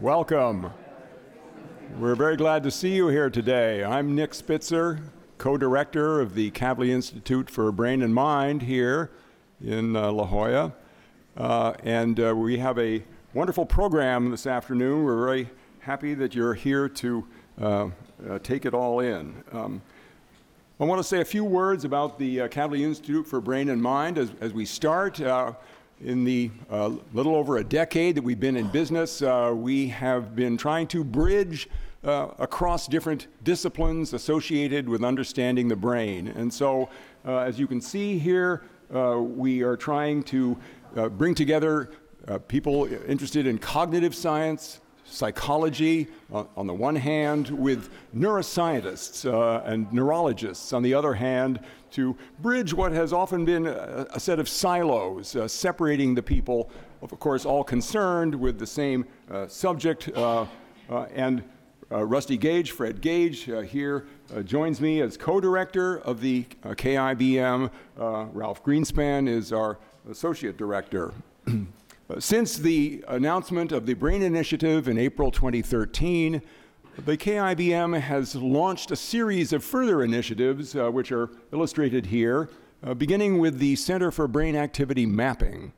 [0.00, 0.72] Welcome.
[1.98, 3.84] We're very glad to see you here today.
[3.84, 5.00] I'm Nick Spitzer,
[5.36, 9.10] co director of the Kavli Institute for Brain and Mind here
[9.62, 10.72] in uh, La Jolla.
[11.36, 15.04] Uh, and uh, we have a wonderful program this afternoon.
[15.04, 15.48] We're very
[15.78, 17.24] happy that you're here to
[17.60, 17.88] uh,
[18.28, 19.44] uh, take it all in.
[19.52, 19.80] Um,
[20.80, 23.80] I want to say a few words about the uh, Kavli Institute for Brain and
[23.80, 25.20] Mind as, as we start.
[25.20, 25.52] Uh,
[26.02, 30.34] in the uh, little over a decade that we've been in business, uh, we have
[30.34, 31.68] been trying to bridge
[32.02, 36.28] uh, across different disciplines associated with understanding the brain.
[36.28, 36.88] And so,
[37.26, 40.56] as you can see here, we are trying to
[40.96, 41.90] uh, bring together
[42.48, 49.92] people interested in cognitive science, psychology uh, on the one hand, with neuroscientists uh, and
[49.92, 54.48] neurologists on the other hand, to bridge what has often been a, a set of
[54.48, 56.70] silos, uh, separating the people,
[57.02, 60.08] of course, all concerned with the same uh, subject.
[60.14, 60.46] Uh,
[60.88, 61.42] uh, and
[61.90, 64.06] Rusty Gage, Fred Gage, here
[64.44, 67.68] joins me as co director of the KIBM.
[67.96, 69.76] Ralph Greenspan is our
[70.08, 71.12] associate director.
[72.18, 76.42] Since the announcement of the BRAIN Initiative in April 2013,
[77.04, 82.50] the KIBM has launched a series of further initiatives, uh, which are illustrated here,
[82.82, 85.72] uh, beginning with the Center for Brain Activity Mapping.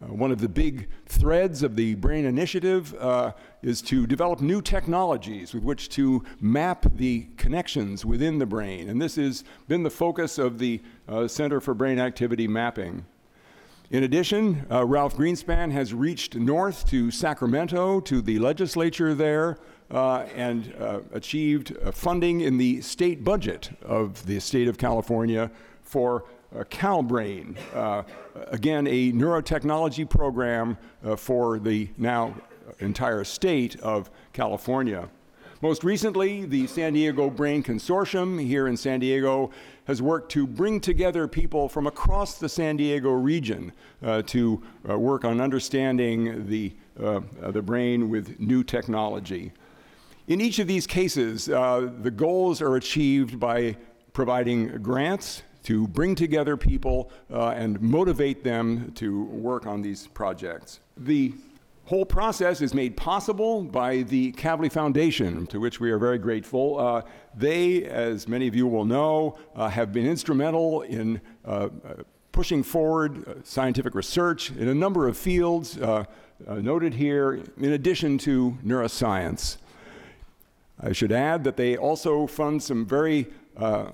[0.00, 4.60] Uh, one of the big threads of the BRAIN Initiative uh, is to develop new
[4.60, 8.90] technologies with which to map the connections within the brain.
[8.90, 13.06] And this has been the focus of the uh, Center for Brain Activity Mapping.
[13.90, 19.56] In addition, uh, Ralph Greenspan has reached north to Sacramento, to the legislature there,
[19.90, 25.50] uh, and uh, achieved uh, funding in the state budget of the state of California
[25.80, 28.02] for uh, CalBrain, uh,
[28.48, 30.76] again, a neurotechnology program
[31.16, 32.34] for the now
[32.80, 35.08] entire state of California.
[35.60, 39.50] Most recently, the San Diego Brain Consortium here in San Diego
[39.86, 44.96] has worked to bring together people from across the San Diego region uh, to uh,
[44.96, 47.20] work on understanding the, uh,
[47.50, 49.50] the brain with new technology.
[50.28, 53.76] In each of these cases, uh, the goals are achieved by
[54.12, 60.78] providing grants to bring together people uh, and motivate them to work on these projects.
[60.96, 61.34] The
[61.88, 66.78] whole process is made possible by the Kavli Foundation, to which we are very grateful.
[66.78, 67.00] Uh,
[67.34, 71.70] they, as many of you will know, uh, have been instrumental in uh,
[72.30, 76.04] pushing forward uh, scientific research in a number of fields uh,
[76.46, 79.56] uh, noted here, in addition to neuroscience.
[80.78, 83.28] I should add that they also fund some very
[83.58, 83.90] uh,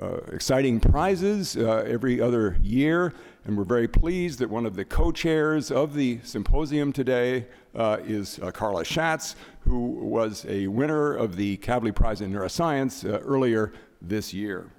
[0.00, 3.12] uh, exciting prizes uh, every other year,
[3.44, 8.38] and we're very pleased that one of the co chairs of the symposium today is
[8.52, 14.70] Carla Schatz, who was a winner of the Kavli Prize in Neuroscience earlier this year.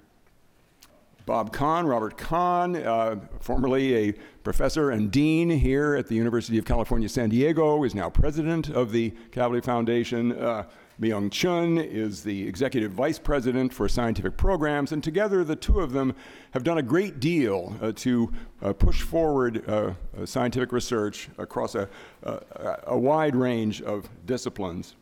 [1.26, 4.12] Bob Conn, Robert Conn, uh, formerly a
[4.42, 8.90] professor and dean here at the University of California, San Diego, is now president of
[8.90, 10.32] the Kavli Foundation.
[10.32, 10.64] Uh,
[11.00, 15.92] Miyoung Chun is the executive vice president for scientific programs, and together the two of
[15.92, 16.14] them
[16.50, 18.30] have done a great deal uh, to
[18.60, 21.88] uh, push forward uh, uh scientific research across a,
[22.22, 24.94] a, a wide range of disciplines.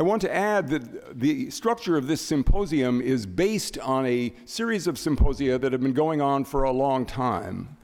[0.00, 4.88] I want to add that the structure of this symposium is based on a series
[4.88, 7.76] of symposia that have been going on for a long time.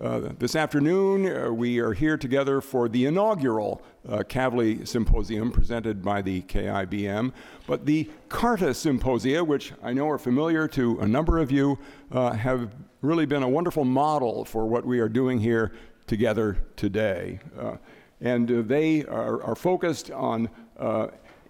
[0.00, 6.04] Uh, this afternoon, uh, we are here together for the inaugural uh, Kavli Symposium presented
[6.04, 7.32] by the KIBM.
[7.66, 11.80] But the CARTA Symposia, which I know are familiar to a number of you,
[12.12, 12.70] uh, have
[13.00, 15.72] really been a wonderful model for what we are doing here
[16.06, 17.40] together today.
[17.58, 17.78] Uh,
[18.20, 20.48] and they are, are, focused on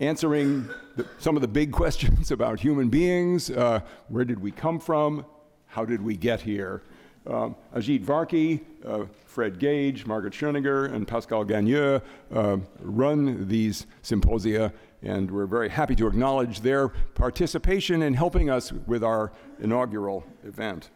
[0.01, 0.67] answering
[0.97, 5.27] the, some of the big questions about human beings where did we come from?
[5.67, 6.83] How did we get here?
[7.29, 12.01] Um, Ajit Varki, uh, Fred Gage, Margaret Schoeninger, and Pascal Gagneux
[12.35, 14.73] uh, run these symposia,
[15.03, 19.31] and we're very happy to acknowledge their participation in helping us with our
[19.61, 20.89] inaugural event.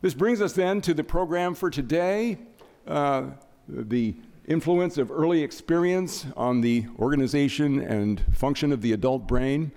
[0.00, 2.38] This brings us then to the program for today
[2.86, 3.24] uh,
[3.68, 4.14] the
[4.46, 9.72] influence of early experience on the organization and function of the adult brain.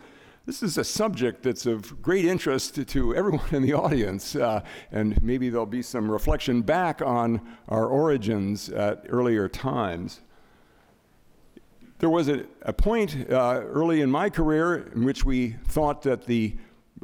[0.50, 5.22] This is a subject that's of great interest to everyone in the audience, uh, and
[5.22, 10.22] maybe there'll be some reflection back on our origins at earlier times.
[12.00, 16.25] there was a, a point uh, early in my career in which we thought that
[16.25, 16.56] the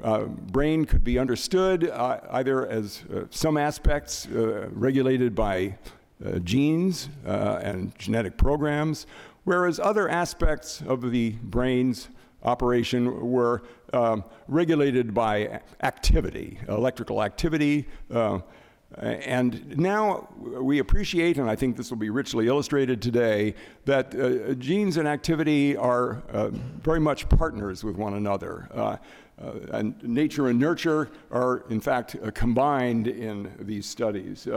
[0.01, 5.77] uh, brain could be understood uh, either as uh, some aspects uh, regulated by
[6.25, 9.05] uh, genes and genetic programs,
[9.43, 12.09] whereas other aspects of the brain's
[12.45, 13.63] operation were
[13.93, 17.87] um, regulated by activity, electrical activity.
[18.13, 18.39] Uh,
[18.97, 23.55] and now we appreciate, and I think this will be richly illustrated today,
[23.85, 26.49] that uh, genes and activity are uh,
[26.81, 28.69] very much partners with one another.
[28.73, 28.97] Uh,
[29.41, 34.47] uh, and nature and nurture are, in fact, uh, combined in these studies.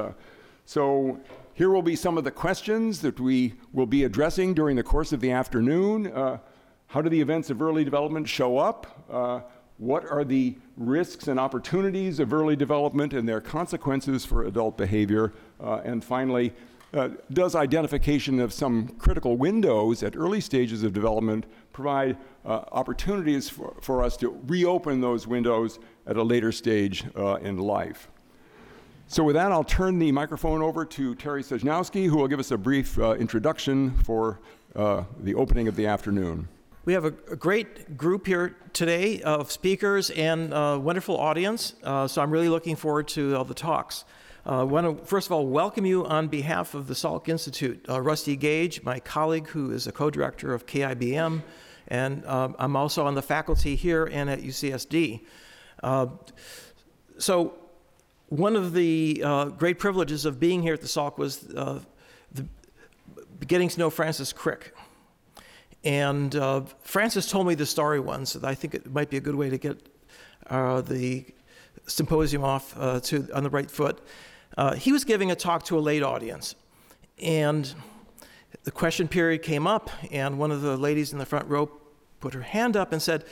[0.65, 1.19] so
[1.55, 5.13] here will be some of the questions that we will be addressing during the course
[5.13, 6.13] of the afternoon.
[6.89, 9.05] How do the events of early development show up?
[9.11, 9.41] Uh,
[9.77, 15.35] what are the risks and opportunities of early development and their consequences for adult behavior?
[15.63, 16.51] Uh, and finally,
[16.95, 21.45] uh, does identification of some critical windows at early stages of development
[21.75, 27.35] provide uh, opportunities for, for, us to reopen those windows at a later stage uh,
[27.35, 28.09] in life?
[29.09, 32.51] So, with that, I'll turn the microphone over to Terry Sejnowski, who will give us
[32.51, 34.41] a brief uh, introduction for
[34.75, 36.49] uh, the opening of the afternoon.
[36.89, 42.09] We have a, a, great group here today of speakers and a wonderful audience, uh,
[42.09, 44.07] so I'm really looking forward to all the talks.
[44.47, 47.85] I uh, want to, first of all, welcome you on behalf of the Salk Institute.
[47.91, 51.43] Uh, Rusty Gage, my colleague who is a co director of KIBM,
[51.89, 55.21] and um, I'm also on the faculty here and at UCSD.
[55.83, 56.07] Uh,
[57.19, 57.53] so,
[58.31, 61.81] one of the uh, great privileges of being here at the Salk was uh,
[62.33, 62.47] the,
[63.47, 64.73] getting to know Francis Crick.
[65.85, 69.21] And uh, Francis told me the story once that I think it might be a
[69.21, 69.89] good way to get
[70.51, 71.25] uh, the
[71.87, 74.01] symposium off uh, to on the right foot.
[74.57, 76.57] Uh, he was giving a talk to a late audience,
[77.23, 77.75] and
[78.65, 81.71] the question period came up, and one of the ladies in the front row
[82.21, 83.25] put her hand up and said,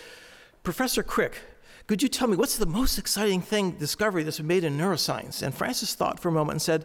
[0.62, 1.40] "Professor Crick."
[1.86, 5.40] Could you tell me what's the most exciting thing discovery that's been made in neuroscience?
[5.40, 6.84] And Francis thought for a moment and said,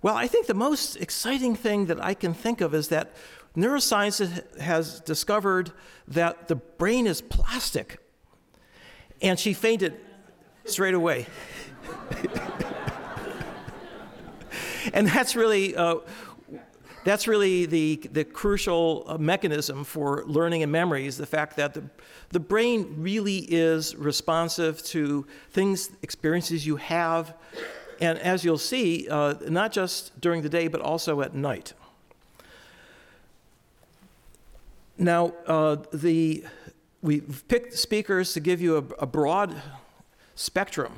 [0.00, 3.14] Well, I think the most exciting thing that I can think of is that
[3.56, 5.72] neuroscience has discovered
[6.08, 7.98] that the brain is plastic.
[9.22, 10.00] And she fainted
[10.64, 11.26] straight away.
[14.94, 15.76] and that's really.
[15.76, 15.96] Uh,
[17.02, 21.72] that's really the, the crucial uh, mechanism for learning and memory is the fact that
[21.72, 21.84] the,
[22.28, 27.34] the brain really is responsive to things, experiences you have,
[28.00, 31.72] and as you'll see, uh, not just during the day, but also at night.
[35.00, 36.44] Now, uh, the,
[37.00, 39.56] we've picked speakers to give you a, a broad
[40.34, 40.92] spectrum,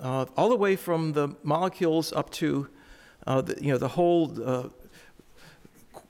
[0.00, 2.68] uh, all the way from the molecules up to
[3.24, 4.68] uh, the, you know, the whole uh,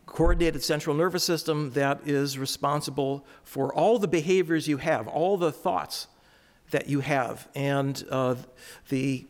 [0.06, 5.52] coordinated central nervous system that is responsible for all the behaviors you have, all the
[5.52, 6.08] thoughts
[6.70, 8.34] that you have, and uh,
[8.88, 9.26] the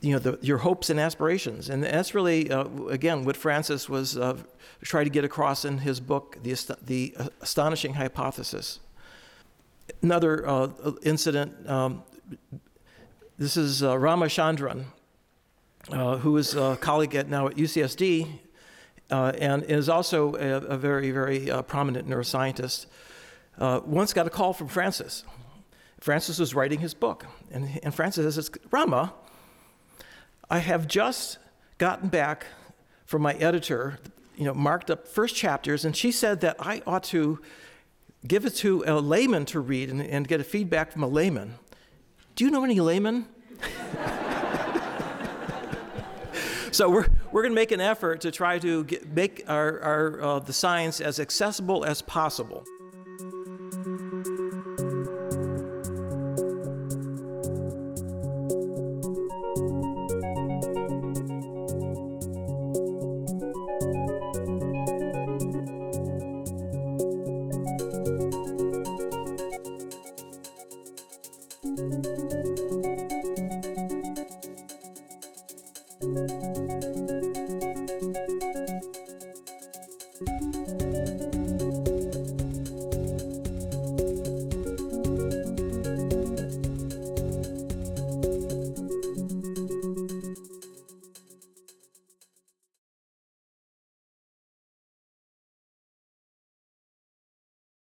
[0.00, 1.68] you know the, your hopes and aspirations.
[1.68, 4.36] And that's really uh, again what francis was uh,
[4.82, 8.80] trying to get across in his book the, the astonishing hypothesis.
[10.02, 10.68] Another uh,
[11.02, 12.02] incident um,
[13.38, 14.84] this is uh, ramachandran
[15.90, 18.28] uh, who is a colleague at now at ucsd
[19.10, 22.86] uh, and is also a, a very very prominent neuroscientist.
[23.58, 25.24] Once got a call from francis.
[26.00, 29.12] Francis was writing his book and, and francis says rama
[30.48, 31.38] I have just
[31.78, 32.46] gotten back
[33.04, 33.98] from my editor,
[34.36, 37.40] you know, marked up first chapters, and she said that I ought to
[38.26, 41.54] give it to a layman to read and, and get a feedback from a layman.
[42.36, 43.26] Do you know any laymen?
[46.70, 50.22] so we're, we're going to make an effort to try to get, make our, our,
[50.22, 52.64] uh, the science as accessible as possible.